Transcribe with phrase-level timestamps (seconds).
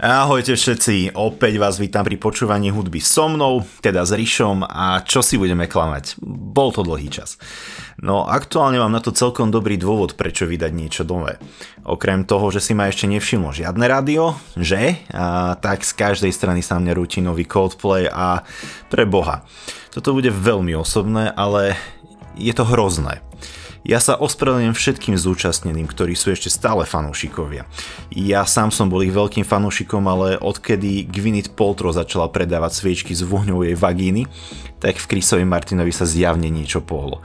[0.00, 5.24] Ahojte všetci, opäť vás vítam pri počúvaní hudby so mnou, teda s Rišom a čo
[5.24, 6.20] si budeme klamať.
[6.24, 7.40] Bol to dlhý čas.
[7.96, 11.40] No aktuálne mám na to celkom dobrý dôvod, prečo vydať niečo nové.
[11.80, 15.00] Okrem toho, že si ma ešte nevšimlo žiadne rádio, že?
[15.16, 18.44] A tak z každej strany sa mňa rúti nový Coldplay a
[18.92, 19.48] pre boha.
[19.88, 21.76] Toto bude veľmi osobné, ale
[22.36, 23.24] je to hrozné.
[23.80, 27.64] Ja sa ospravedlňujem všetkým zúčastneným, ktorí sú ešte stále fanúšikovia.
[28.10, 33.22] Ja sám som bol ich veľkým fanúšikom, ale odkedy Gwyneth Paltrow začala predávať sviečky z
[33.22, 34.26] vôňou jej vagíny,
[34.82, 37.22] tak v Chrisovi Martinovi sa zjavne niečo pohlo.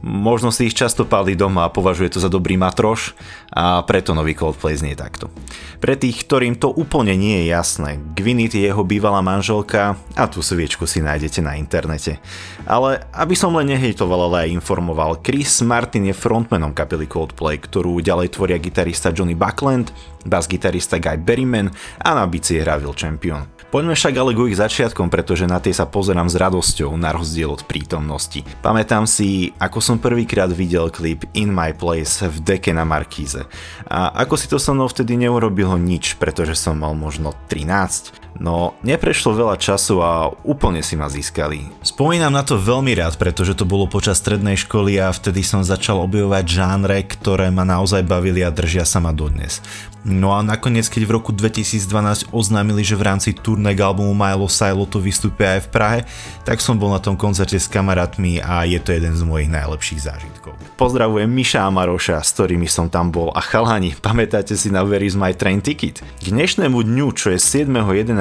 [0.00, 3.12] Možno si ich často pálí doma a považuje to za dobrý matroš
[3.52, 5.28] a preto nový Coldplay znie takto.
[5.76, 10.40] Pre tých, ktorým to úplne nie je jasné, Gwyneth je jeho bývalá manželka a tú
[10.40, 12.16] sviečku si nájdete na internete.
[12.64, 18.00] Ale aby som len nehejtoval, ale aj informoval, Chris Martin je frontmanom kapely Coldplay, ktorú
[18.00, 19.92] ďalej tvoria gitarista Johnny Buckland,
[20.26, 21.70] bas-gitarista Guy Berryman
[22.00, 23.60] a na bici hrá Will Champion.
[23.70, 27.54] Poďme však ale k ich začiatkom, pretože na tie sa pozerám s radosťou, na rozdiel
[27.54, 28.42] od prítomnosti.
[28.66, 33.46] Pamätám si, ako som prvýkrát videl klip In My Place v deke na Markíze.
[33.86, 38.19] A ako si to so mnou vtedy neurobilo nič, pretože som mal možno 13.
[38.38, 41.66] No, neprešlo veľa času a úplne si ma získali.
[41.82, 45.98] Spomínam na to veľmi rád, pretože to bolo počas strednej školy a vtedy som začal
[46.06, 49.58] objavovať žánre, ktoré ma naozaj bavili a držia sa ma dodnes.
[50.00, 54.88] No a nakoniec, keď v roku 2012 oznámili, že v rámci turné albumu Milo Silo
[54.88, 56.00] to vystúpia aj v Prahe,
[56.40, 60.00] tak som bol na tom koncerte s kamarátmi a je to jeden z mojich najlepších
[60.00, 60.56] zážitkov.
[60.80, 65.04] Pozdravujem Miša a Maroša, s ktorými som tam bol a chalani, pamätáte si na Where
[65.04, 66.00] is my train ticket?
[66.00, 67.38] K dnešnému dňu, čo je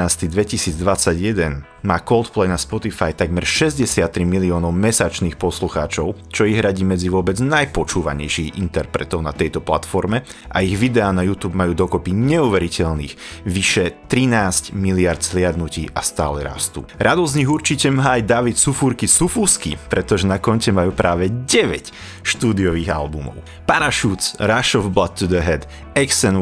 [0.08, 7.39] 7.11.2021, má Coldplay na Spotify takmer 63 miliónov mesačných poslucháčov, čo ich radí medzi vôbec
[7.39, 14.75] najpočúvanejších interpretov na tejto platforme a ich videá na YouTube majú dokopy neuveriteľných vyše 13
[14.75, 16.83] miliard sliadnutí a stále rastú.
[17.00, 22.27] Radosť z nich určite má aj David Sufúrky Sufúsky, pretože na konte majú práve 9
[22.27, 23.39] štúdiových albumov.
[23.64, 25.64] Parachutes, Rush of Blood to the Head,
[25.99, 26.39] X and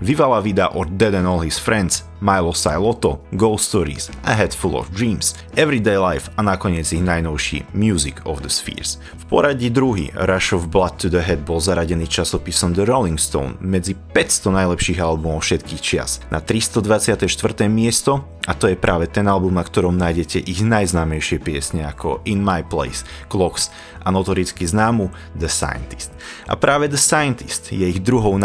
[0.00, 4.52] Viva la Vida or Dead and All His Friends, Milo Silotto, Ghost Stories, A Head
[4.54, 8.98] Full of Dreams, Everyday Life a nakoniec ich najnovší Music of the Spheres.
[9.16, 13.62] V poradí druhý Rush of Blood to the Head bol zaradený časopisom The Rolling Stone
[13.62, 16.18] medzi 500 najlepších albumov všetkých čias.
[16.34, 17.22] Na 324.
[17.70, 22.46] miesto a to je práve ten album, na ktorom nájdete ich najznámejšie piesne ako In
[22.46, 23.74] My Place, Clocks
[24.06, 26.14] a notoricky známu The Scientist.
[26.46, 28.38] A práve The Scientist je ich druhou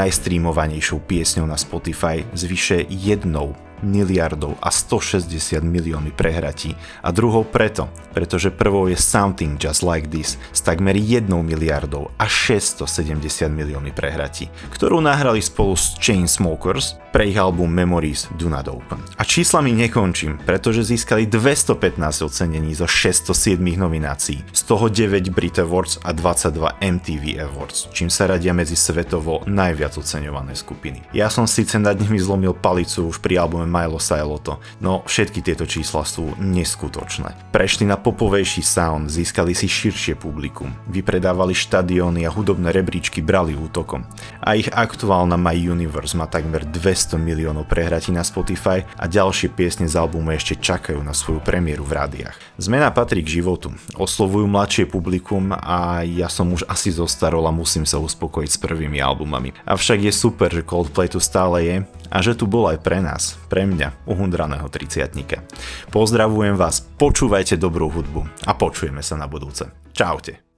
[0.51, 6.73] najstreamovanejšou piesňou na Spotify s vyše jednou miliardov a 160 miliónmi prehratí.
[7.03, 12.25] A druhou preto, pretože prvou je Something Just Like This s takmer 1 miliardou a
[12.25, 19.03] 670 miliónmi prehratí, ktorú nahrali spolu s Chainsmokers pre ich album Memories Do Not Open.
[19.19, 25.99] A číslami nekončím, pretože získali 215 ocenení zo 607 nominácií, z toho 9 Brit Awards
[26.07, 31.03] a 22 MTV Awards, čím sa radia medzi svetovo najviac oceňované skupiny.
[31.11, 35.63] Ja som síce nad nimi zlomil palicu už pri albume Milo Siloto, no všetky tieto
[35.63, 37.55] čísla sú neskutočné.
[37.55, 44.03] Prešli na popovejší sound, získali si širšie publikum, vypredávali štadióny a hudobné rebríčky brali útokom.
[44.43, 49.87] A ich aktuálna My Universe má takmer 200 miliónov prehratí na Spotify a ďalšie piesne
[49.87, 52.35] z albumu ešte čakajú na svoju premiéru v rádiách.
[52.59, 57.87] Zmena patrí k životu, oslovujú mladšie publikum a ja som už asi zostarol a musím
[57.87, 59.53] sa uspokojiť s prvými albumami.
[59.63, 61.75] Avšak je super, že Coldplay tu stále je
[62.11, 65.45] a že tu bol aj pre nás, pre mňa, uhundraného triciatnika.
[65.93, 69.69] Pozdravujem vás, počúvajte dobrú hudbu a počujeme sa na budúce.
[69.93, 70.50] Čaute.